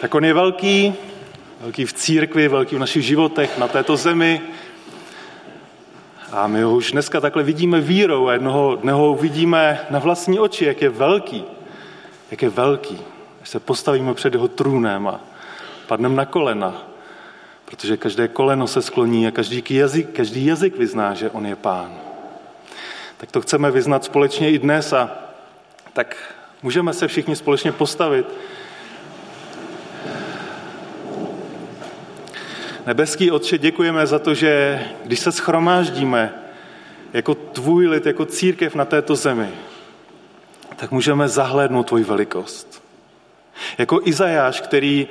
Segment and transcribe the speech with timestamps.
[0.00, 0.94] Tak on je velký,
[1.60, 4.40] velký v církvi, velký v našich životech, na této zemi.
[6.32, 10.40] A my ho už dneska takhle vidíme vírou a jednoho dne ho vidíme na vlastní
[10.40, 11.44] oči, jak je velký.
[12.30, 12.98] Jak je velký.
[13.42, 15.20] Až se postavíme před jeho trůnem a
[15.86, 16.82] padneme na kolena.
[17.64, 21.94] Protože každé koleno se skloní a každý jazyk, každý jazyk vyzná, že on je pán.
[23.16, 25.10] Tak to chceme vyznat společně i dnes a
[25.92, 26.16] tak
[26.62, 28.26] můžeme se všichni společně postavit
[32.90, 36.34] Nebeský Otče, děkujeme za to, že když se schromáždíme
[37.12, 39.48] jako tvůj lid, jako církev na této zemi,
[40.76, 42.82] tak můžeme zahlédnout tvoji velikost.
[43.78, 45.08] Jako Izajáš, který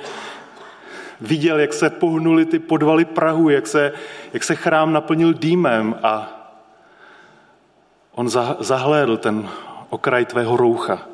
[1.22, 3.94] viděl, jak se pohnuli ty podvaly Prahu, jak se,
[4.34, 6.32] jak se chrám naplnil dýmem a
[8.12, 9.50] on zahlédl ten
[9.90, 11.08] okraj tvého roucha.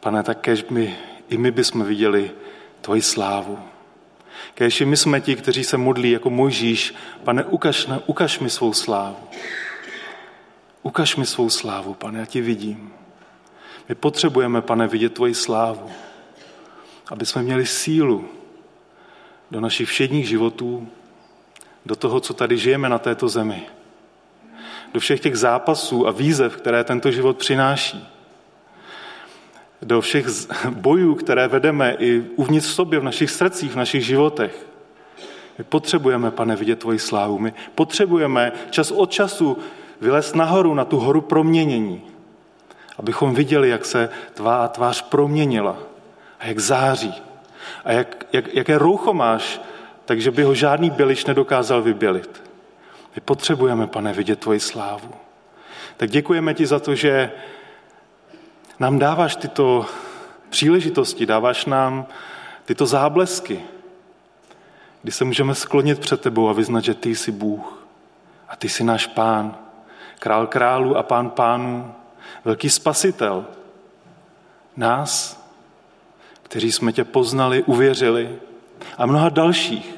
[0.00, 2.30] Pane, tak kež my, i my bychom viděli
[2.80, 3.58] tvoji slávu.
[4.54, 6.94] Kéž my jsme ti, kteří se modlí jako Mojžíš,
[7.24, 9.16] pane, ukaž, ukaž mi svou slávu.
[10.82, 12.92] Ukaž mi svou slávu, pane, já ti vidím.
[13.88, 15.90] My potřebujeme, pane, vidět tvoji slávu,
[17.10, 18.28] aby jsme měli sílu
[19.50, 20.88] do našich všedních životů,
[21.86, 23.62] do toho, co tady žijeme na této zemi,
[24.94, 28.17] do všech těch zápasů a výzev, které tento život přináší
[29.82, 30.26] do všech
[30.70, 34.66] bojů, které vedeme i uvnitř v sobě, v našich srdcích, v našich životech.
[35.58, 37.38] My potřebujeme, pane, vidět tvoji slávu.
[37.38, 39.58] My potřebujeme čas od času
[40.00, 42.02] vylézt nahoru na tu horu proměnění,
[42.98, 45.78] abychom viděli, jak se tvá tvář proměnila
[46.40, 47.14] a jak září
[47.84, 49.60] a jak, jak, jaké roucho máš,
[50.04, 52.42] takže by ho žádný bylič nedokázal vybělit.
[53.16, 55.10] My potřebujeme, pane, vidět tvoji slávu.
[55.96, 57.30] Tak děkujeme ti za to, že
[58.78, 59.86] nám dáváš tyto
[60.50, 62.06] příležitosti, dáváš nám
[62.64, 63.60] tyto záblesky,
[65.02, 67.86] kdy se můžeme sklonit před tebou a vyznat, že ty jsi Bůh
[68.48, 69.56] a ty jsi náš pán,
[70.18, 71.94] král králu a pán pánů,
[72.44, 73.46] velký spasitel.
[74.76, 75.44] Nás,
[76.42, 78.38] kteří jsme tě poznali, uvěřili
[78.98, 79.94] a mnoha dalších,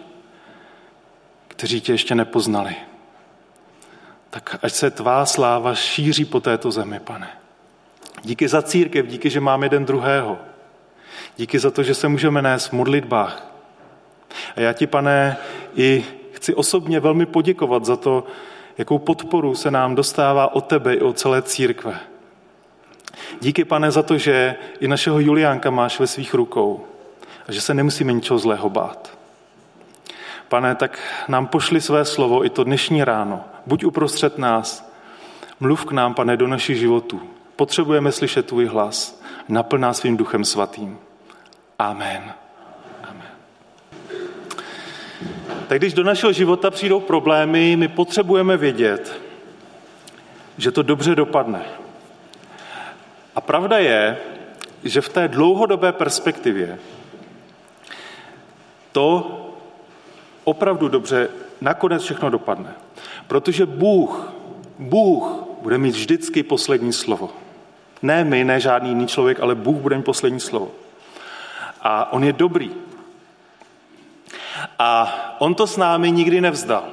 [1.48, 2.76] kteří tě ještě nepoznali.
[4.30, 7.39] Tak ať se tvá sláva šíří po této zemi, pane.
[8.22, 10.38] Díky za církev, díky, že máme jeden druhého.
[11.36, 13.46] Díky za to, že se můžeme nést v modlitbách.
[14.56, 15.36] A já ti, pane,
[15.74, 18.24] i chci osobně velmi poděkovat za to,
[18.78, 22.00] jakou podporu se nám dostává od tebe i od celé církve.
[23.40, 26.84] Díky, pane, za to, že i našeho Juliánka máš ve svých rukou
[27.48, 29.18] a že se nemusíme ničeho zlého bát.
[30.48, 30.98] Pane, tak
[31.28, 33.44] nám pošli své slovo i to dnešní ráno.
[33.66, 34.92] Buď uprostřed nás,
[35.60, 37.20] mluv k nám, pane, do našich životů.
[37.60, 39.22] Potřebujeme slyšet tvůj hlas.
[39.48, 40.98] Naplná svým duchem svatým.
[41.78, 42.32] Amen.
[43.02, 43.28] Amen.
[45.68, 49.20] Tak když do našeho života přijdou problémy, my potřebujeme vědět,
[50.58, 51.64] že to dobře dopadne.
[53.34, 54.18] A pravda je,
[54.84, 56.78] že v té dlouhodobé perspektivě
[58.92, 59.36] to
[60.44, 61.28] opravdu dobře
[61.60, 62.74] nakonec všechno dopadne.
[63.26, 64.32] Protože Bůh,
[64.78, 67.30] Bůh bude mít vždycky poslední slovo.
[68.02, 70.70] Ne my, ne žádný jiný člověk, ale Bůh bude mít poslední slovo.
[71.82, 72.70] A on je dobrý.
[74.78, 76.84] A on to s námi nikdy nevzdal.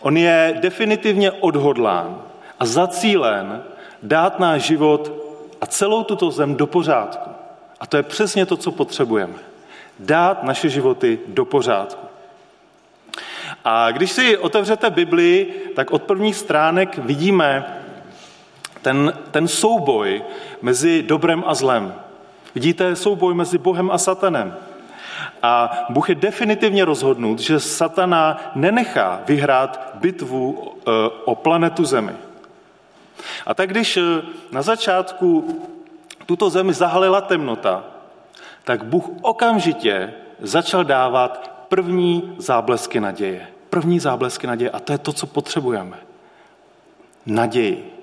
[0.00, 2.22] On je definitivně odhodlán
[2.60, 3.62] a zacílen
[4.02, 5.12] dát náš život
[5.60, 7.30] a celou tuto zem do pořádku.
[7.80, 9.34] A to je přesně to, co potřebujeme.
[9.98, 12.06] Dát naše životy do pořádku.
[13.64, 15.46] A když si otevřete Bibli,
[15.76, 17.82] tak od prvních stránek vidíme,
[18.82, 20.22] ten, ten souboj
[20.62, 21.94] mezi dobrem a zlem.
[22.54, 24.56] Vidíte souboj mezi Bohem a Satanem.
[25.42, 30.90] A Bůh je definitivně rozhodnut, že Satana nenechá vyhrát bitvu e,
[31.24, 32.12] o planetu Zemi.
[33.46, 34.02] A tak když e,
[34.52, 35.62] na začátku
[36.26, 37.84] tuto zemi zahalila temnota,
[38.64, 43.48] tak Bůh okamžitě začal dávat první záblesky naděje.
[43.70, 44.70] První záblesky naděje.
[44.70, 45.96] A to je to, co potřebujeme.
[47.26, 47.95] Naději.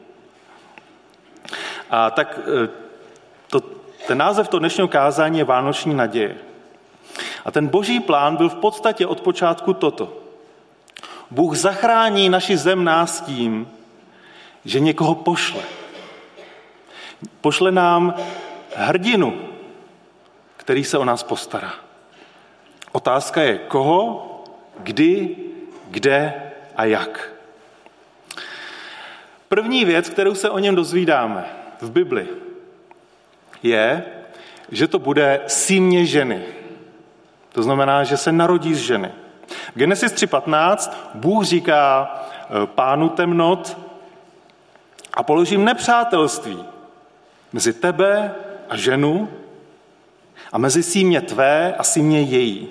[1.90, 2.70] A tak e,
[3.48, 3.60] to,
[4.08, 6.36] ten název toho dnešního kázání je Vánoční naděje.
[7.46, 10.18] A ten boží plán byl v podstatě od počátku toto.
[11.32, 13.68] Bůh zachrání naši zem nás tím,
[14.66, 15.62] že někoho pošle.
[17.42, 18.14] Pošle nám
[18.76, 19.42] hrdinu,
[20.58, 21.74] který se o nás postará.
[22.92, 24.30] Otázka je, koho,
[24.80, 25.36] kdy,
[25.90, 26.34] kde
[26.76, 27.33] a jak.
[29.54, 31.46] První věc, kterou se o něm dozvídáme,
[31.82, 32.28] v Bibli
[33.64, 34.04] je,
[34.72, 36.46] že to bude símě ženy.
[37.52, 39.12] To znamená, že se narodí z ženy.
[39.76, 42.14] V Genesis 3.15 Bůh říká
[42.64, 43.78] e, pánu temnot
[45.14, 46.66] a položím nepřátelství
[47.54, 48.36] mezi tebe
[48.70, 49.30] a ženu
[50.52, 52.70] a mezi símě tvé a símě její.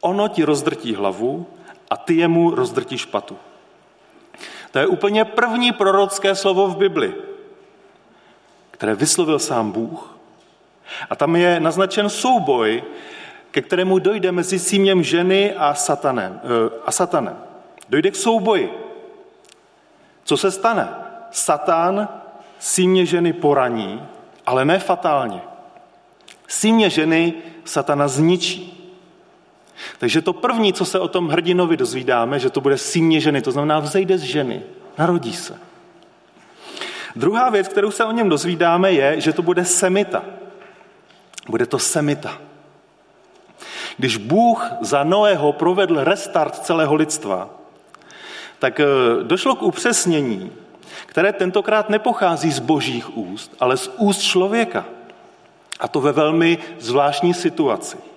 [0.00, 1.46] Ono ti rozdrtí hlavu
[1.90, 3.36] a ty jemu rozdrtí špatu.
[4.72, 7.14] To je úplně první prorocké slovo v Bibli,
[8.70, 10.16] které vyslovil sám Bůh.
[11.10, 12.82] A tam je naznačen souboj,
[13.50, 16.40] ke kterému dojde mezi síměm ženy a satanem.
[16.44, 17.38] Eh, a satanem.
[17.88, 18.78] Dojde k souboji.
[20.24, 20.88] Co se stane?
[21.30, 22.08] Satan
[22.58, 24.08] símě ženy poraní,
[24.46, 25.40] ale ne fatálně.
[26.48, 27.34] Símě ženy
[27.64, 28.81] satana zničí.
[29.98, 33.50] Takže to první, co se o tom hrdinovi dozvídáme, že to bude símě ženy, to
[33.50, 34.62] znamená vzejde z ženy,
[34.98, 35.58] narodí se.
[37.16, 40.22] Druhá věc, kterou se o něm dozvídáme, je, že to bude semita.
[41.48, 42.38] Bude to semita.
[43.96, 47.50] Když Bůh za Noého provedl restart celého lidstva,
[48.58, 48.86] tak eh,
[49.22, 50.52] došlo k upřesnění,
[51.06, 54.84] které tentokrát nepochází z božích úst, ale z úst člověka.
[55.80, 58.11] A to ve velmi zvláštní situaci.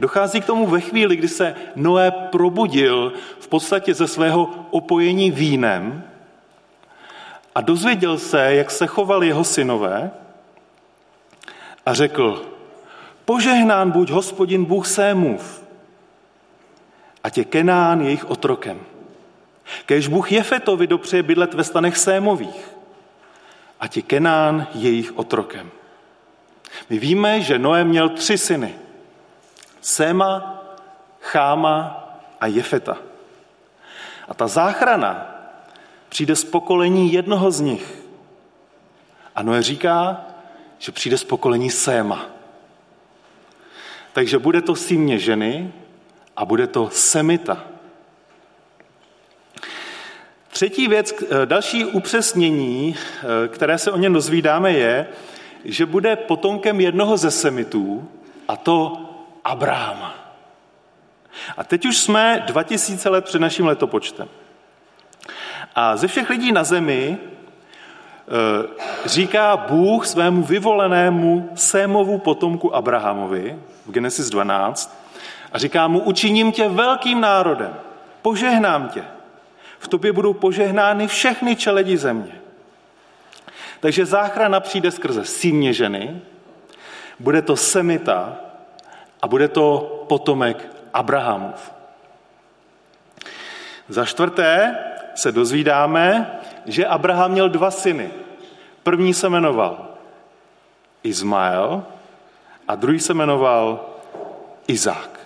[0.00, 6.04] Dochází k tomu ve chvíli, kdy se Noé probudil v podstatě ze svého opojení vínem
[7.54, 10.10] a dozvěděl se, jak se chovali jeho synové
[11.86, 12.46] a řekl,
[13.24, 15.60] požehnán buď hospodin Bůh Sémův,
[17.24, 18.80] a tě Kenán jejich otrokem.
[19.86, 22.76] Kéž Bůh Jefetovi dopřeje bydlet ve stanech Sémových,
[23.80, 25.70] a tě Kenán jejich otrokem.
[26.90, 28.74] My víme, že Noé měl tři syny–
[29.80, 30.62] Séma,
[31.20, 32.06] Cháma
[32.40, 32.96] a Jefeta.
[34.28, 35.26] A ta záchrana
[36.08, 38.02] přijde z pokolení jednoho z nich.
[39.36, 40.26] A Noé říká,
[40.78, 42.26] že přijde z pokolení Séma.
[44.12, 45.72] Takže bude to símě ženy
[46.36, 47.64] a bude to semita.
[50.48, 52.96] Třetí věc, další upřesnění,
[53.48, 55.06] které se o něm dozvídáme, je,
[55.64, 58.08] že bude potomkem jednoho ze semitů,
[58.48, 59.09] a to
[59.44, 60.14] Abrahama.
[61.56, 64.28] A teď už jsme 2000 let před naším letopočtem.
[65.74, 73.90] A ze všech lidí na zemi eh, říká Bůh svému vyvolenému Sémovu potomku Abrahamovi v
[73.90, 75.00] Genesis 12
[75.52, 77.74] a říká mu, učiním tě velkým národem,
[78.22, 79.04] požehnám tě.
[79.78, 82.40] V tobě budou požehnány všechny čeledi země.
[83.80, 86.20] Takže záchrana přijde skrze símě ženy,
[87.20, 88.36] bude to semita,
[89.22, 91.72] a bude to potomek Abrahamův.
[93.88, 94.78] Za čtvrté
[95.14, 98.10] se dozvídáme, že Abraham měl dva syny.
[98.82, 99.86] První se jmenoval
[101.02, 101.84] Izmael
[102.68, 103.86] a druhý se jmenoval
[104.66, 105.20] Izák.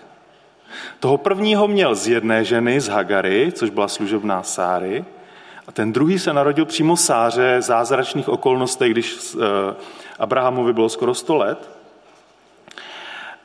[1.00, 5.04] Toho prvního měl z jedné ženy, z Hagary, což byla služebná Sáry,
[5.66, 9.74] a ten druhý se narodil přímo Sáře zázračných okolností, když eh,
[10.18, 11.73] Abrahamovi bylo skoro 100 let.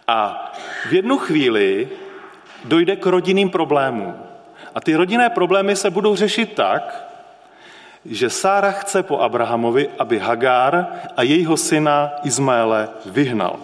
[0.09, 0.51] A
[0.89, 1.89] v jednu chvíli
[2.65, 4.15] dojde k rodinným problémům.
[4.75, 7.05] A ty rodinné problémy se budou řešit tak,
[8.05, 13.59] že Sára chce po Abrahamovi, aby Hagar a jejího syna Izmaele vyhnal.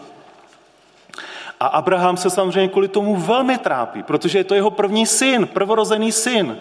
[1.59, 6.11] A Abraham se samozřejmě kvůli tomu velmi trápí, protože je to jeho první syn, prvorozený
[6.11, 6.57] syn.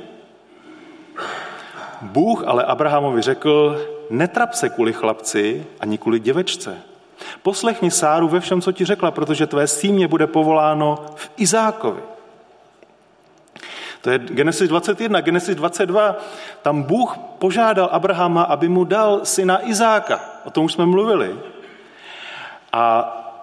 [2.02, 6.93] Bůh ale Abrahamovi řekl, netrap se kvůli chlapci ani kvůli děvečce.
[7.42, 12.02] Poslechni Sáru ve všem, co ti řekla, protože tvé símě bude povoláno v Izákovi.
[14.00, 16.16] To je Genesis 21, Genesis 22.
[16.62, 20.20] Tam Bůh požádal Abrahama, aby mu dal syna Izáka.
[20.44, 21.36] O tom už jsme mluvili.
[22.72, 22.98] A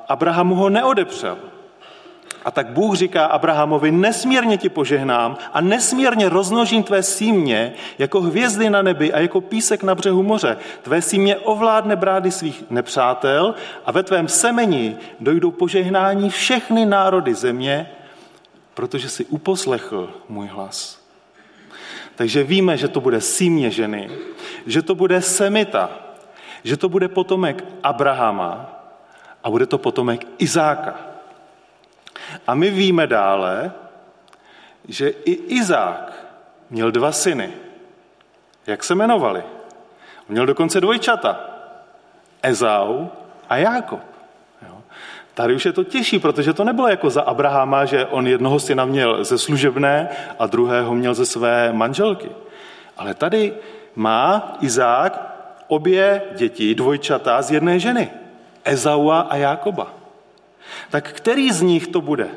[0.07, 1.37] Abraham ho neodepřel.
[2.45, 8.69] A tak Bůh říká Abrahamovi, nesmírně ti požehnám a nesmírně roznožím tvé símě jako hvězdy
[8.69, 10.57] na nebi a jako písek na břehu moře.
[10.81, 13.55] Tvé símě ovládne brády svých nepřátel
[13.85, 17.89] a ve tvém semeni dojdou požehnání všechny národy země,
[18.73, 21.01] protože si uposlechl můj hlas.
[22.15, 24.09] Takže víme, že to bude símě ženy,
[24.65, 25.89] že to bude semita,
[26.63, 28.69] že to bude potomek Abrahama
[29.43, 31.10] a bude to potomek Izáka.
[32.47, 33.71] A my víme dále,
[34.87, 36.13] že i Izák
[36.69, 37.53] měl dva syny.
[38.67, 39.43] Jak se jmenovali?
[40.29, 41.39] Měl dokonce dvojčata.
[42.41, 43.07] Ezau
[43.49, 44.11] a Jákob.
[45.33, 48.85] Tady už je to těžší, protože to nebylo jako za Abrahama, že on jednoho syna
[48.85, 50.09] měl ze služebné
[50.39, 52.29] a druhého měl ze své manželky.
[52.97, 53.53] Ale tady
[53.95, 55.35] má Izák
[55.67, 58.09] obě děti, dvojčata z jedné ženy.
[58.63, 60.00] Ezaua a Jákoba.
[60.89, 62.29] Tak který z nich to bude?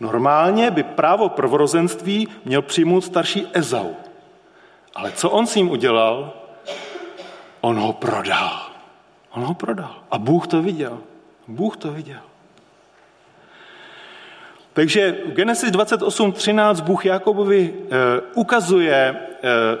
[0.00, 3.94] Normálně by právo prvorozenství měl přijmout starší Ezau.
[4.94, 6.32] Ale co on s ním udělal?
[7.60, 8.70] On ho prodal.
[9.30, 9.94] On ho prodal.
[10.10, 10.98] A Bůh to viděl.
[11.48, 12.20] Bůh to viděl.
[14.74, 17.96] Takže v Genesis 28.13 Bůh Jakobovi e,
[18.34, 19.16] ukazuje e,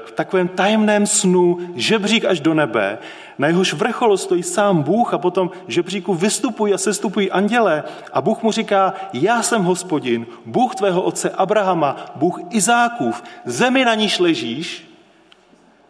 [0.06, 2.98] v takovém tajemném snu žebřík až do nebe,
[3.38, 8.42] na jehož vrcholu stojí sám Bůh a potom žebříku vystupují a sestupují anděle a Bůh
[8.42, 14.90] mu říká, já jsem hospodin, Bůh tvého otce Abrahama, Bůh Izákův, zemi na níž ležíš,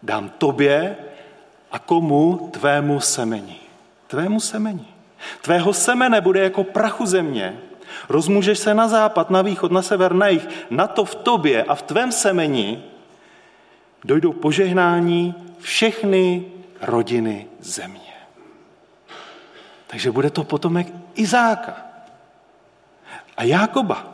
[0.03, 0.97] dám tobě
[1.73, 3.57] a komu tvému semeni.
[4.07, 4.87] Tvému semeni.
[5.43, 7.57] Tvého semene bude jako prachu země
[8.09, 10.49] Rozmůžeš se na západ, na východ, na sever, na jih.
[10.71, 12.83] Na to v tobě a v tvém semeni
[14.05, 16.45] dojdou požehnání všechny
[16.81, 18.15] rodiny země.
[19.87, 21.77] Takže bude to potomek Izáka
[23.37, 24.07] a Jákoba.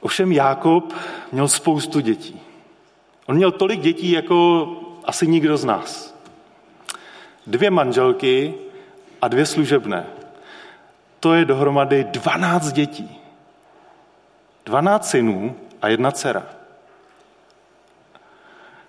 [0.00, 0.94] Ovšem Jákob
[1.32, 2.40] měl spoustu dětí.
[3.26, 4.68] On měl tolik dětí, jako
[5.04, 6.14] asi nikdo z nás.
[7.46, 8.54] Dvě manželky
[9.22, 10.06] a dvě služebné
[11.20, 13.20] to je dohromady 12 dětí.
[14.64, 16.46] 12 synů a jedna dcera.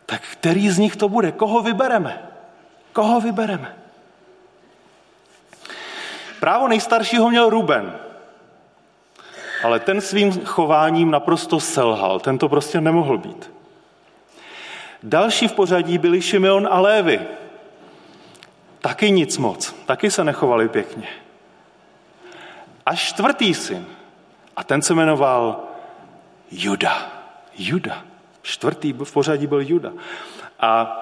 [0.05, 1.31] Tak který z nich to bude?
[1.31, 2.29] Koho vybereme?
[2.93, 3.75] Koho vybereme?
[6.39, 8.00] Právo nejstaršího měl Ruben,
[9.63, 12.19] ale ten svým chováním naprosto selhal.
[12.19, 13.51] Ten to prostě nemohl být.
[15.03, 17.21] Další v pořadí byli Šimeon a Lévy.
[18.79, 21.20] Taky nic moc, taky se nechovali pěkně
[22.85, 23.85] a čtvrtý syn.
[24.55, 25.63] A ten se jmenoval
[26.51, 27.11] Juda.
[27.57, 28.03] Juda.
[28.41, 29.91] Čtvrtý v pořadí byl Juda.
[30.59, 30.97] A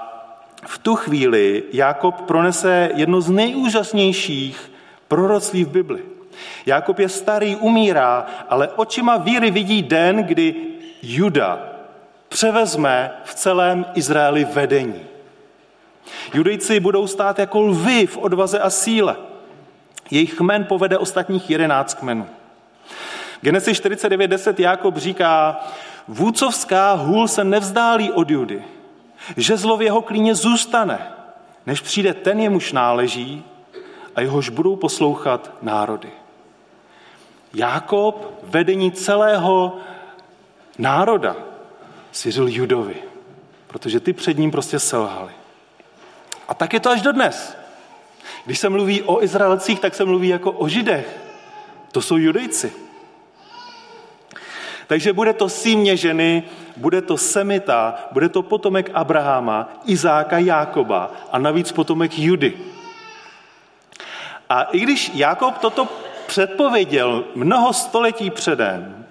[0.65, 4.71] v tu chvíli Jakob pronese jedno z nejúžasnějších
[5.07, 6.03] proroctví v Bibli.
[6.65, 10.55] Jakob je starý, umírá, ale očima víry vidí den, kdy
[11.01, 11.59] Juda
[12.29, 15.01] převezme v celém Izraeli vedení.
[16.33, 19.15] Judejci budou stát jako lvy v odvaze a síle.
[20.11, 22.27] Jejich kmen povede ostatních jedenáct kmenů.
[23.41, 25.59] Genesis 49.10 Jakob říká,
[26.07, 28.63] vůcovská hůl se nevzdálí od Judy,
[29.37, 30.99] že zlo v jeho klíně zůstane,
[31.65, 33.43] než přijde ten, jemuž náleží
[34.15, 36.09] a jehož budou poslouchat národy.
[37.53, 39.77] Jákob vedení celého
[40.77, 41.35] národa
[42.11, 42.95] svěřil Judovi,
[43.67, 45.31] protože ty před ním prostě selhali.
[46.47, 47.57] A tak je to až dodnes.
[48.49, 51.19] Když se mluví o Izraelcích, tak se mluví jako o Židech.
[51.91, 52.73] To jsou judejci.
[54.87, 56.43] Takže bude to símě ženy,
[56.77, 62.53] bude to Semita, bude to potomek Abrahama, Izáka, Jákoba a navíc potomek Judy.
[64.49, 65.87] A i když Jákob toto
[66.27, 69.05] předpověděl mnoho století předem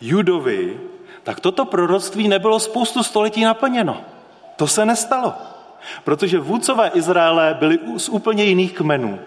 [0.00, 0.80] Judovi,
[1.22, 4.00] tak toto proroctví nebylo spoustu století naplněno.
[4.56, 5.34] To se nestalo.
[6.04, 9.18] Protože vůdcové Izraele byli z úplně jiných kmenů.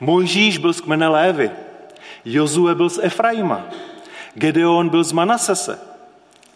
[0.00, 1.50] Mojžíš byl z kmene Lévy,
[2.24, 3.64] Jozue byl z Efraima,
[4.34, 5.78] Gedeon byl z Manasese,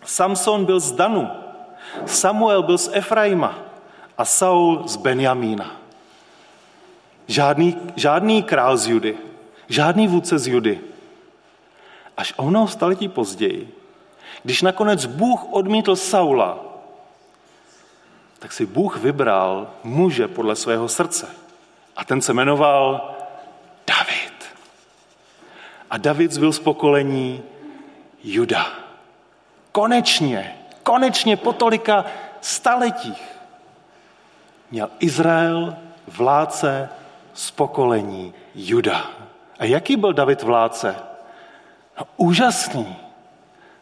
[0.05, 1.29] Samson byl z Danu,
[2.07, 3.59] Samuel byl z Efraima
[4.19, 5.77] a Saul z Benjamína.
[7.27, 9.17] Žádný, žádný král z Judy,
[9.69, 10.81] žádný vůdce z Judy.
[12.17, 13.75] Až o mnoho staletí později,
[14.43, 16.74] když nakonec Bůh odmítl Saula,
[18.45, 21.29] tak si Bůh vybral muže podle svého srdce.
[21.97, 23.15] A ten se jmenoval
[23.87, 24.45] David.
[25.91, 27.43] A David byl z pokolení
[28.25, 28.67] Juda.
[29.73, 32.05] Konečně, konečně po tolika
[32.41, 33.23] staletích
[34.71, 36.89] měl Izrael vládce
[37.35, 39.11] z pokolení Juda.
[39.59, 40.97] A jaký byl David vládce?
[41.99, 42.97] No úžasný.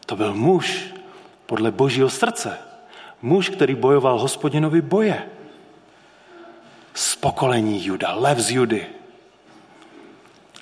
[0.05, 0.93] To byl muž
[1.45, 2.72] podle božího srdce.
[3.23, 5.23] Muž, který bojoval hospodinovi boje.
[6.93, 8.87] Z pokolení Juda, lev z Judy.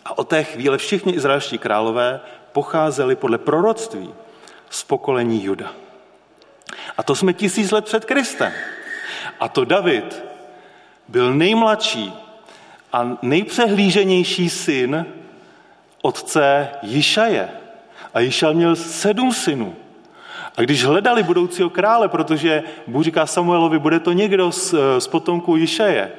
[0.05, 2.19] A od té chvíle všichni izraelští králové
[2.51, 4.13] pocházeli podle proroctví
[4.69, 5.73] z pokolení Juda.
[6.97, 8.53] A to jsme tisíc let před Kristem.
[9.39, 10.23] A to David
[11.07, 12.13] byl nejmladší
[12.93, 15.05] a nejpřehlíženější syn
[16.01, 17.49] otce Jišaje.
[18.13, 19.75] A Jišal měl sedm synů.
[20.57, 25.55] A když hledali budoucího krále, protože Bůh říká Samuelovi, bude to někdo z, z potomků
[25.55, 26.11] Jišeje,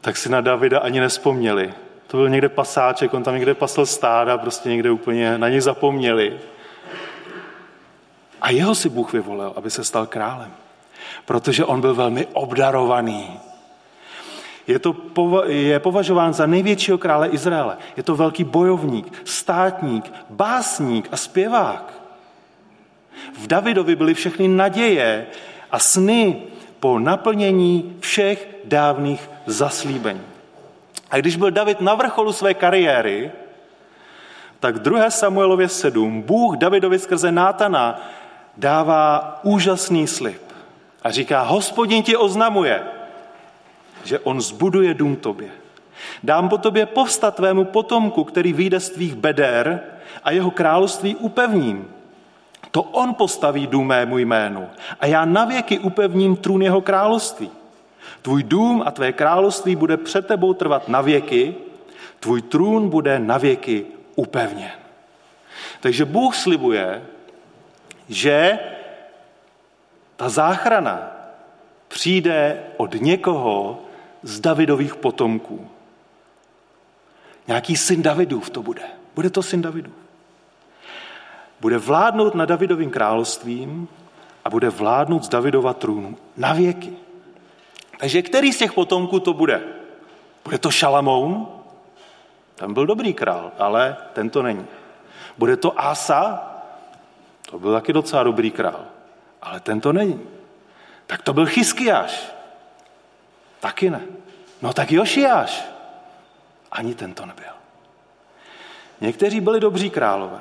[0.00, 1.74] tak si na Davida ani nespomněli.
[2.06, 6.38] To byl někde pasáček, on tam někde pasl stáda, prostě někde úplně na něj zapomněli.
[8.40, 10.50] A jeho si Bůh vyvolil, aby se stal králem.
[11.24, 13.40] Protože on byl velmi obdarovaný.
[14.66, 17.76] Je, to pova- je považován za největšího krále Izraele.
[17.96, 22.03] Je to velký bojovník, státník, básník a zpěvák.
[23.32, 25.26] V Davidovi byly všechny naděje
[25.70, 26.42] a sny
[26.80, 30.22] po naplnění všech dávných zaslíbení.
[31.10, 33.30] A když byl David na vrcholu své kariéry,
[34.60, 35.10] tak 2.
[35.10, 38.00] Samuelově 7 Bůh Davidovi skrze Nátana
[38.56, 40.42] dává úžasný slib
[41.02, 42.82] a říká, hospodin ti oznamuje,
[44.04, 45.48] že on zbuduje dům tobě.
[46.22, 49.80] Dám po tobě povstat tvému potomku, který vyjde z tvých beder
[50.24, 51.93] a jeho království upevním.
[52.74, 57.50] To on postaví dům mému jménu a já navěky upevním trůn jeho království.
[58.22, 61.54] Tvůj dům a tvé království bude před tebou trvat na věky,
[62.20, 64.70] tvůj trůn bude na věky upevněn.
[65.80, 67.02] Takže Bůh slibuje,
[68.08, 68.58] že
[70.16, 71.10] ta záchrana
[71.88, 73.82] přijde od někoho
[74.22, 75.68] z Davidových potomků.
[77.48, 78.82] Nějaký syn Davidův to bude.
[79.14, 80.03] Bude to syn Davidův.
[81.60, 83.88] Bude vládnout nad Davidovým královstvím
[84.44, 86.92] a bude vládnout z Davidova trůnu na věky.
[87.98, 89.62] Takže který z těch potomků to bude?
[90.44, 91.48] Bude to Šalamoun?
[92.54, 94.66] Ten byl dobrý král, ale ten to není.
[95.38, 96.50] Bude to Asa?
[97.50, 98.84] To byl taky docela dobrý král,
[99.42, 100.20] ale ten to není.
[101.06, 102.32] Tak to byl Chyskiáš.
[103.60, 104.00] Taky ne.
[104.62, 105.64] No tak Jošiáš.
[106.72, 107.52] Ani ten to nebyl.
[109.00, 110.40] Někteří byli dobří králové,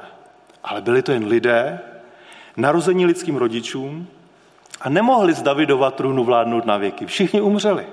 [0.64, 1.80] ale byli to jen lidé,
[2.58, 4.08] narození lidským rodičům
[4.82, 7.06] a nemohli z Davidova trůnu vládnout na věky.
[7.06, 7.88] Všichni umřeli.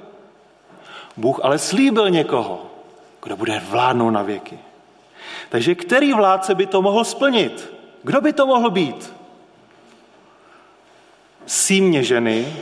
[1.17, 2.71] Bůh ale slíbil někoho,
[3.23, 4.59] kdo bude vládnout na věky.
[5.49, 7.75] Takže který vládce by to mohl splnit?
[8.03, 9.15] Kdo by to mohl být?
[11.47, 12.57] Símě ženy,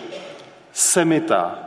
[0.72, 1.58] Semita,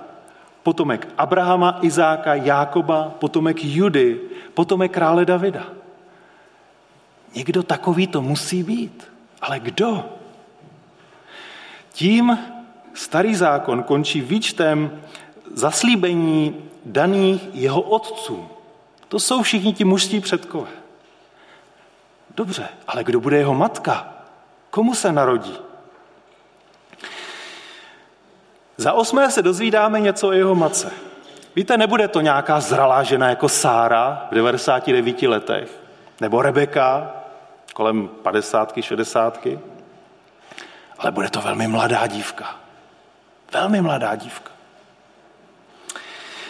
[0.63, 4.19] potomek Abrahama, Izáka, Jákoba, potomek Judy,
[4.53, 5.80] potomek krále Davida.
[7.35, 9.11] Někdo takový to musí být.
[9.41, 10.05] Ale kdo?
[11.93, 12.39] Tím
[12.93, 15.01] starý zákon končí výčtem
[15.53, 18.47] zaslíbení daných jeho otců.
[19.07, 20.69] To jsou všichni ti mužství předkové.
[22.35, 24.13] Dobře, ale kdo bude jeho matka?
[24.69, 25.57] Komu se narodí?
[28.77, 30.91] Za osmé se dozvídáme něco o jeho matce.
[31.55, 35.79] Víte, nebude to nějaká zralá žena jako Sára v 99 letech,
[36.21, 37.20] nebo Rebeka
[37.81, 39.47] kolem 50, 60,
[40.99, 42.55] ale bude to velmi mladá dívka.
[43.53, 44.51] Velmi mladá dívka.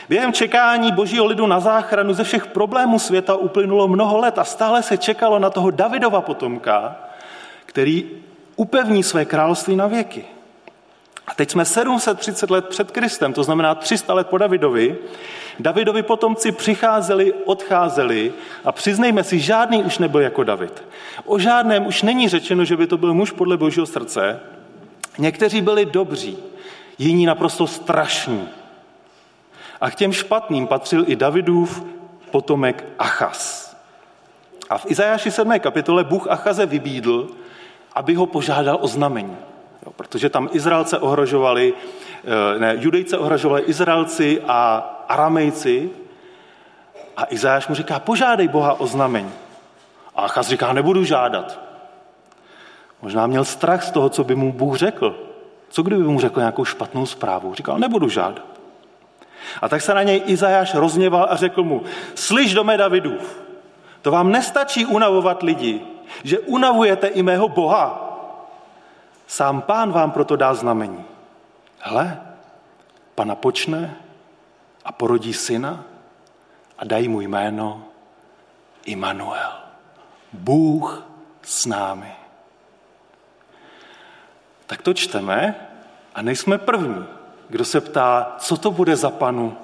[0.09, 4.83] Během čekání božího lidu na záchranu ze všech problémů světa uplynulo mnoho let a stále
[4.83, 6.95] se čekalo na toho Davidova potomka,
[7.65, 8.09] který
[8.55, 10.25] upevní své království na věky.
[11.31, 14.97] A teď jsme 730 let před Kristem, to znamená 300 let po Davidovi.
[15.59, 18.33] Davidovi potomci přicházeli, odcházeli
[18.65, 20.83] a přiznejme si, žádný už nebyl jako David.
[21.25, 24.39] O žádném už není řečeno, že by to byl muž podle božího srdce.
[25.17, 26.37] Někteří byli dobří,
[26.97, 28.49] jiní naprosto strašní.
[29.81, 31.83] A k těm špatným patřil i Davidův
[32.31, 33.75] potomek Achas.
[34.69, 35.59] A v Izajáši 7.
[35.59, 37.29] kapitole Bůh Achaze vybídl,
[37.95, 39.37] aby ho požádal o znamení.
[39.85, 45.89] Jo, protože tam Izraelce ohrožovali, eh, ne, judejce ohrožovali Izraelci a Aramejci
[47.17, 49.31] a Izajáš mu říká, požádej Boha o znamení.
[50.15, 51.59] A Achaz říká, nebudu žádat.
[53.01, 55.15] Možná měl strach z toho, co by mu Bůh řekl.
[55.69, 57.53] Co kdyby mu řekl nějakou špatnou zprávu?
[57.53, 58.45] Říkal, nebudu žádat.
[59.61, 61.83] A tak se na něj Izajáš rozněval a řekl mu,
[62.15, 63.41] slyš do mé Davidův,
[64.01, 65.81] to vám nestačí unavovat lidi,
[66.23, 68.10] že unavujete i mého Boha.
[69.31, 71.05] Sám pán vám proto dá znamení.
[71.79, 72.21] Hle,
[73.15, 73.95] pana počne
[74.85, 75.83] a porodí syna
[76.77, 77.83] a dají mu jméno
[78.85, 79.51] Immanuel.
[80.33, 81.07] Bůh
[81.41, 82.11] s námi.
[84.67, 85.55] Tak to čteme
[86.15, 87.05] a nejsme první,
[87.49, 89.57] kdo se ptá, co to bude za panu,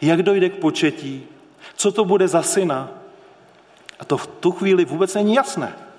[0.00, 1.26] jak dojde k početí,
[1.76, 2.88] co to bude za syna.
[4.00, 5.91] A to v tu chvíli vůbec není jasné.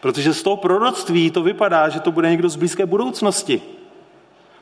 [0.00, 3.62] Protože z toho proroctví to vypadá, že to bude někdo z blízké budoucnosti.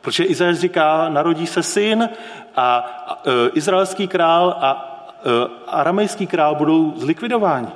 [0.01, 2.09] Protože Izajáš říká, narodí se syn
[2.57, 2.87] a,
[3.27, 7.68] e, izraelský král a e, aramejský král budou zlikvidováni.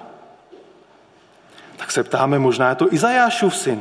[1.77, 3.81] Tak se ptáme, možná je to Izajášův syn.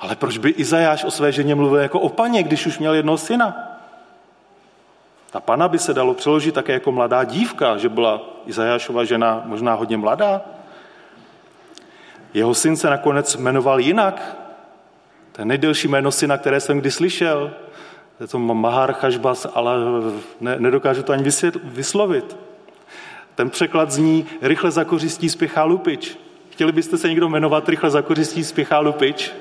[0.00, 3.18] Ale proč by Izajáš o své ženě mluvil jako o paně, když už měl jednoho
[3.18, 3.56] syna?
[5.30, 9.74] Ta pana by se dalo přeložit také jako mladá dívka, že byla Izajášova žena možná
[9.74, 10.40] hodně mladá.
[12.34, 14.36] Jeho syn se nakonec jmenoval jinak.
[15.32, 17.52] To je nejdelší jméno syna, které jsem kdy slyšel.
[18.20, 19.74] Je to Mahar Chašbas, ale
[20.40, 21.24] ne, nedokážu to ani
[21.64, 22.36] vyslovit.
[23.34, 26.18] Ten překlad zní rychle za kořistí spěchá lupič.
[26.50, 29.32] Chtěli byste se někdo jmenovat rychle za kořistí spěchá lupič?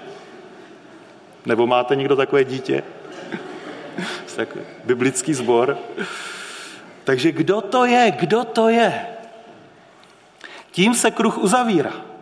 [1.45, 2.83] Nebo máte někdo takové dítě?
[4.35, 5.77] tak biblický sbor.
[7.03, 8.13] Takže kdo to je?
[8.19, 9.05] Kdo to je?
[10.71, 12.12] Tím se kruh uzavírá.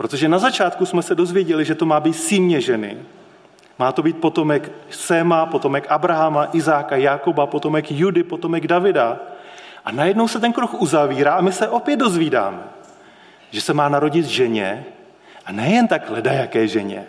[0.00, 2.98] Protože na začátku jsme se dozvěděli, že to má být símě ženy.
[3.78, 9.18] Má to být potomek Séma, potomek Abrahama, Izáka, Jakoba, potomek Judy, potomek Davida.
[9.84, 12.62] A najednou se ten kruh uzavírá a my se opět dozvídáme,
[13.50, 14.84] že se má narodit ženě
[15.46, 17.04] a nejen tak jaké ženě,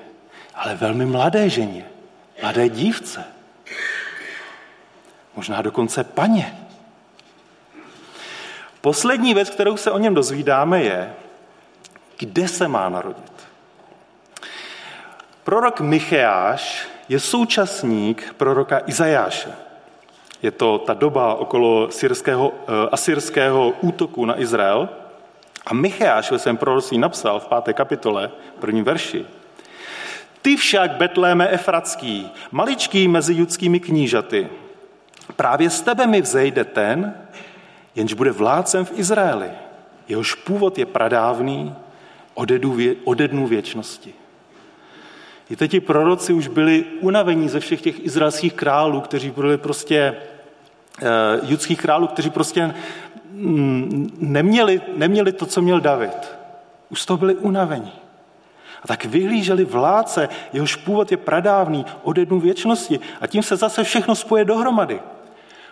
[0.56, 1.86] ale velmi mladé ženě,
[2.42, 3.24] mladé dívce.
[5.36, 6.58] Možná dokonce paně.
[8.82, 11.14] Poslední věc, kterou se o něm dozvídáme, je,
[12.22, 13.34] kde se má narodit.
[15.44, 19.50] Prorok Micheáš je současník proroka Izajáše.
[20.42, 24.90] Je to ta doba okolo syrského, eh, asyrského útoku na Izrael.
[25.66, 29.26] A Micheáš ve svém proroctví napsal v páté kapitole, prvním verši.
[30.42, 34.50] Ty však, Betléme Efratský, maličký mezi judskými knížaty,
[35.36, 37.14] právě z tebe mi vzejde ten,
[37.96, 39.50] jenž bude vládcem v Izraeli.
[40.08, 41.76] Jehož původ je pradávný,
[43.04, 44.14] ode dnů věčnosti.
[45.50, 50.16] Víte, ti proroci už byli unavení ze všech těch izraelských králů, kteří byli prostě,
[51.02, 52.74] uh, judských králů, kteří prostě
[53.32, 56.36] mm, neměli, neměli to, co měl David.
[56.90, 57.92] Už to byli unavení.
[58.84, 63.00] A tak vyhlíželi vládce, jehož původ je pradávný, od jednu věčnosti.
[63.22, 65.00] A tím se zase všechno spoje dohromady.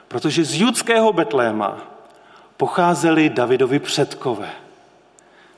[0.07, 1.77] Protože z judského Betléma
[2.57, 4.49] pocházeli Davidovi předkové.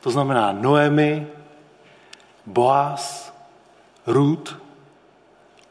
[0.02, 1.28] To znamená Noemi,
[2.46, 3.34] Boaz,
[4.08, 4.58] Rút,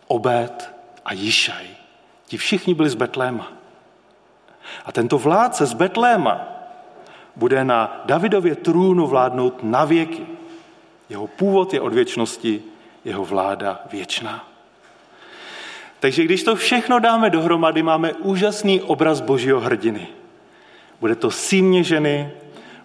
[0.07, 1.67] Obed a Jišaj.
[2.27, 3.53] Ti všichni byli z Betléma.
[4.87, 6.47] A tento vládce z Betléma
[7.37, 10.27] bude na Davidově trůnu vládnout na věky.
[11.09, 12.63] Jeho původ je od věčnosti,
[13.05, 14.47] jeho vláda věčná.
[16.01, 20.09] Takže když to všechno dáme dohromady, máme úžasný obraz božího hrdiny.
[21.01, 22.33] Bude to símě ženy,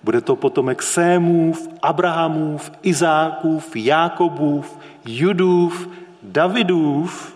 [0.06, 5.90] bude to potomek Sémův, Abrahamův, Izákův, Jákobův, Judův,
[6.24, 7.36] Davidův.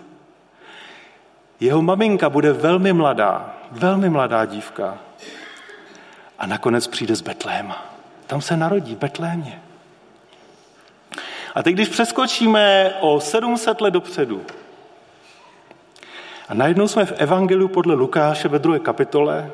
[1.60, 4.98] Jeho maminka bude velmi mladá, velmi mladá dívka.
[6.38, 7.84] A nakonec přijde z Betléma.
[8.26, 9.62] Tam se narodí, v Betlémě.
[11.54, 14.42] A teď, když přeskočíme o 700 let dopředu,
[16.48, 19.50] a najednou jsme v Evangeliu podle Lukáše ve druhé kapitole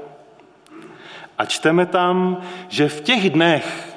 [1.39, 3.97] a čteme tam, že v těch dnech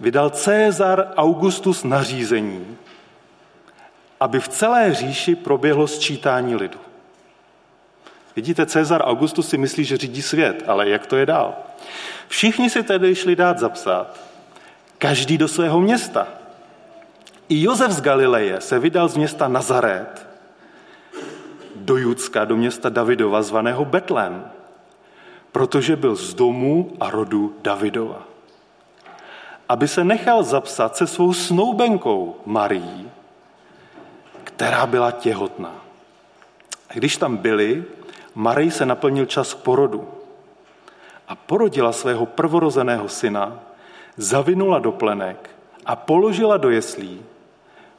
[0.00, 2.76] vydal Cezar Augustus nařízení,
[4.20, 6.78] aby v celé říši proběhlo sčítání lidu.
[8.36, 11.54] Vidíte, Cezar Augustus si myslí, že řídí svět, ale jak to je dál?
[12.28, 14.20] Všichni si tedy šli dát zapsat,
[14.98, 16.28] každý do svého města.
[17.48, 20.26] I Josef z Galileje se vydal z města Nazaret
[21.74, 24.50] do Judska, do města Davidova, zvaného Betlem,
[25.56, 28.22] protože byl z domu a rodu Davidova.
[29.68, 33.10] Aby se nechal zapsat se svou snoubenkou Marií,
[34.44, 35.72] která byla těhotná.
[36.90, 37.84] A když tam byli,
[38.34, 40.08] Marii se naplnil čas porodu
[41.28, 43.60] a porodila svého prvorozeného syna,
[44.16, 45.50] zavinula do plenek
[45.86, 47.22] a položila do jeslí,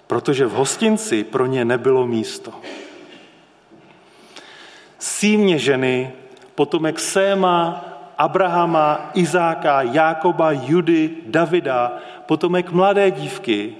[0.07, 2.53] protože v hostinci pro ně nebylo místo.
[4.99, 6.13] Símě ženy,
[6.57, 7.85] potomek Séma,
[8.17, 13.75] Abrahama, Izáka, Jákoba, Judy, Davida, potomek mladé dívky,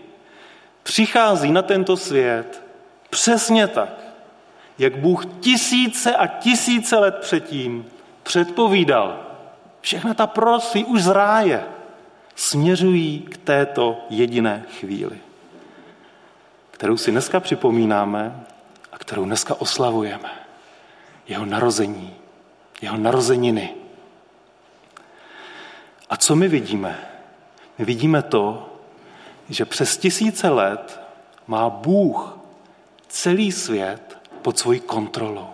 [0.84, 2.63] přichází na tento svět
[3.10, 3.90] přesně tak,
[4.78, 7.86] jak Bůh tisíce a tisíce let předtím
[8.24, 9.20] předpovídal.
[9.82, 11.63] Všechna ta proroctví už z ráje
[12.36, 15.18] směřují k této jediné chvíli,
[16.72, 18.46] kterou si dneska připomínáme
[18.92, 20.30] a kterou dneska oslavujeme.
[21.28, 22.17] Jeho narození,
[22.82, 23.74] jeho narozeniny.
[26.10, 27.00] A co my vidíme?
[27.78, 28.70] My vidíme to,
[29.50, 31.02] že přes tisíce let
[31.48, 32.38] má Bůh
[33.08, 35.50] celý svět pod svojí kontrolou.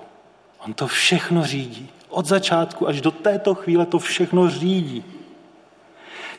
[0.65, 1.89] On to všechno řídí.
[2.09, 5.05] Od začátku až do této chvíle to všechno řídí.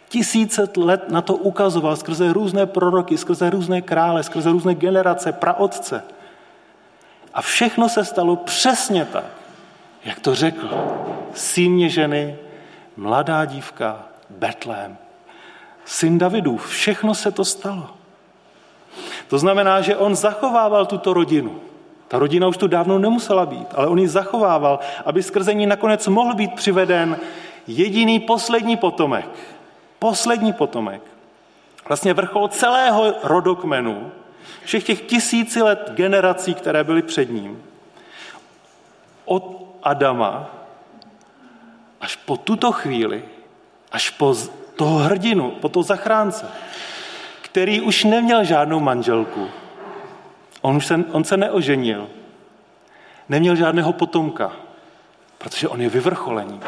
[0.09, 6.03] Tisíce let na to ukazoval skrze různé proroky, skrze různé krále, skrze různé generace, praotce.
[7.35, 9.25] A všechno se stalo přesně tak,
[10.05, 10.71] jak to řekl.
[11.35, 12.37] Símě ženy,
[12.97, 14.97] mladá dívka, Betlém,
[15.85, 17.91] syn Davidův, všechno se to stalo.
[19.29, 21.61] To znamená, že on zachovával tuto rodinu.
[22.09, 26.09] Ta rodina už tu dávno nemusela být, ale on ji zachovával, aby skrze ní nakonec
[26.09, 27.17] mohl být přiveden
[27.67, 29.29] jediný poslední potomek.
[29.99, 31.03] Poslední potomek.
[31.89, 34.13] Vlastně vrchol celého rodokmenu,
[34.65, 37.63] všech těch tisíci let generací, které byly před ním.
[39.25, 40.51] Od Adama
[42.01, 43.25] až po tuto chvíli,
[43.93, 44.37] až po
[44.77, 46.49] toho hrdinu, po toho zachránce,
[47.41, 49.49] který už neměl žádnou manželku.
[50.61, 52.09] On, už se, on se neoženil.
[53.29, 54.53] Neměl žádného potomka,
[55.39, 56.61] protože on je vyvrcholení.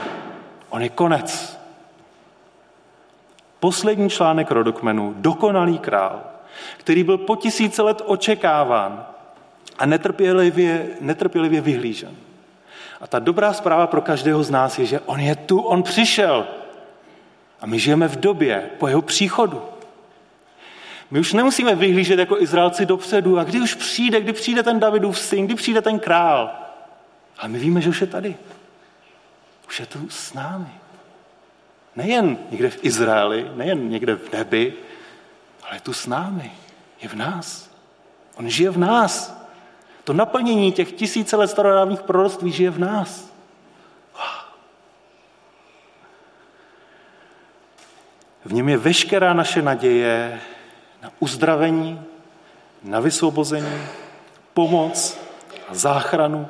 [0.68, 1.61] On je konec.
[3.61, 6.22] Poslední článek rodokmenu, dokonalý král,
[6.76, 9.07] který byl po tisíce let očekáván
[9.79, 12.25] a netrpělivě, netrpělivě vyhlížen.
[13.00, 16.46] A ta dobrá zpráva pro každého z nás je, že on je tu, on přišel.
[17.61, 19.62] A my žijeme v době po jeho příchodu.
[21.11, 25.18] My už nemusíme vyhlížet jako Izraelci dopředu a kdy už přijde, kdy přijde ten Davidův
[25.18, 26.50] syn, kdy přijde ten král.
[27.38, 28.37] Ale my víme, že už je tady.
[29.68, 30.70] Už je tu s námi.
[31.96, 34.74] Nejen někde v Izraeli, nejen někde v nebi,
[35.62, 36.52] ale je tu s námi.
[37.02, 37.70] Je v nás.
[38.37, 39.45] On žije v nás.
[40.07, 43.33] To naplnění těch tisíce let starodávných proroctví žije v nás.
[48.45, 50.40] V něm je veškerá naše naděje
[51.03, 52.03] na uzdravení,
[52.83, 53.83] na vysvobození,
[54.55, 55.19] pomoc
[55.69, 56.49] a záchranu.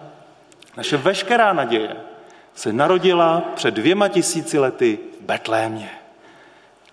[0.77, 1.97] Naše veškerá naděje
[2.55, 5.91] se narodila před dvěma tisíci lety v Betlémě.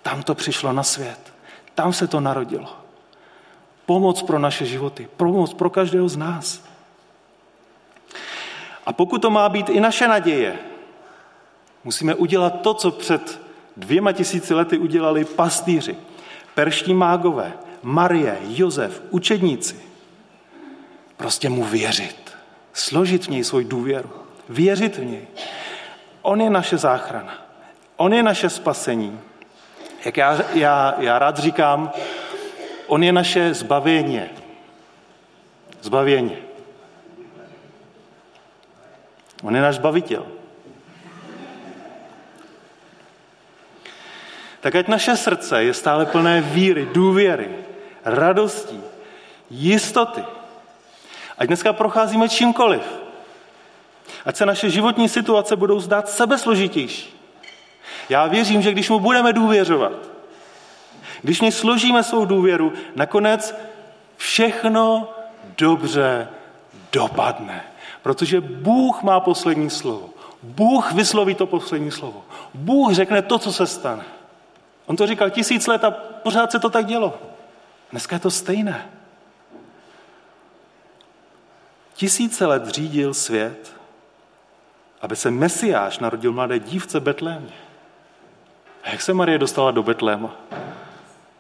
[0.02, 1.34] Tam to přišlo na svět.
[1.76, 2.83] Tam se to narodilo.
[3.86, 6.64] Pomoc pro naše životy, pomoc pro každého z nás.
[8.86, 10.60] A pokud to má být i naše naděje,
[11.84, 13.42] musíme udělat to, co před
[13.78, 15.96] dvěma tisíci lety udělali pastýři,
[16.56, 19.76] perští mágové, Marie, Josef, učedníci.
[21.18, 22.32] Prostě mu věřit,
[22.74, 24.10] složit v něj svou důvěru,
[24.50, 25.28] věřit v něj.
[26.22, 27.34] On je naše záchrana,
[27.98, 29.20] on je naše spasení.
[30.06, 31.92] Jak já, já, já rád říkám,
[32.88, 34.22] On je naše zbavění.
[35.82, 36.38] Zbavění.
[39.44, 40.28] On je náš bavitel.
[44.64, 47.56] Tak ať naše srdce je stále plné víry, důvěry,
[48.06, 48.82] radostí,
[49.50, 50.24] jistoty.
[51.38, 52.82] Ať dneska procházíme čímkoliv.
[54.26, 57.20] Ať se naše životní situace budou zdát sebesložitější.
[58.10, 60.13] Já věřím, že když mu budeme důvěřovat,
[61.24, 63.56] když my složíme svou důvěru, nakonec
[64.18, 65.10] všechno
[65.58, 66.28] dobře
[66.92, 67.64] dopadne.
[68.02, 70.10] Protože Bůh má poslední slovo.
[70.44, 72.24] Bůh vysloví to poslední slovo.
[72.54, 74.04] Bůh řekne to, co se stane.
[74.86, 77.14] On to říkal tisíc let a pořád se to tak dělo.
[77.92, 78.90] Dneska je to stejné.
[81.94, 83.74] Tisíce let řídil svět,
[85.02, 87.54] aby se Mesiáš narodil mladé dívce Betlémě.
[88.84, 90.36] A jak se Marie dostala do Betléma?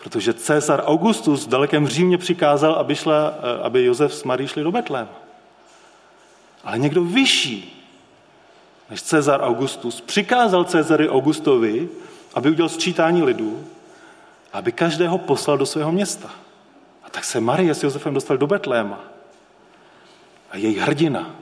[0.04, 4.63] Protože César Augustus v dalekém Římě přikázal, aby, šla, eh, aby Josef s Marí šli
[4.63, 5.10] do Betlém.
[6.63, 7.84] Ale někdo vyšší
[8.89, 11.89] než Cezar Augustus přikázal Cezary Augustovi,
[12.34, 13.68] aby udělal sčítání lidů,
[14.54, 16.30] aby každého poslal do svého města.
[17.04, 19.00] A tak se Marie s Josefem dostali do Betléma.
[20.52, 21.36] A její hrdina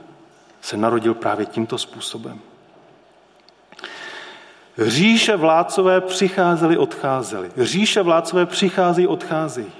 [0.62, 2.39] se narodil právě tímto způsobem.
[4.77, 7.51] Říše vládcové přicházeli, odcházeli.
[7.57, 9.71] Říše vládcové přichází, odchází.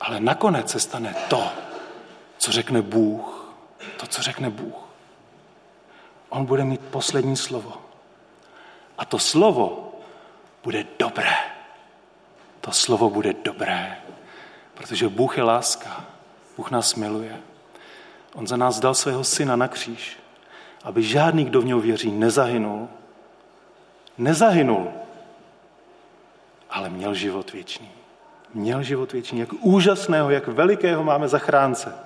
[0.00, 1.48] Ale nakonec se stane to,
[2.38, 3.54] co řekne Bůh.
[3.96, 4.74] To, co řekne Bůh.
[6.28, 7.72] On bude mít poslední slovo.
[8.98, 9.92] A to slovo
[10.64, 11.36] bude dobré.
[12.60, 13.96] To slovo bude dobré.
[14.74, 16.04] Protože Bůh je láska.
[16.56, 17.36] Bůh nás miluje.
[18.34, 20.16] On za nás dal svého syna na kříž,
[20.84, 22.88] aby žádný, kdo v něho věří, nezahynul,
[24.18, 24.88] nezahynul,
[26.70, 27.90] ale měl život věčný.
[28.54, 29.38] Měl život věčný.
[29.38, 32.05] Jak úžasného, jak velikého máme zachránce.